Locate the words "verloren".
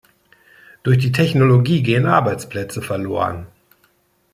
2.81-3.45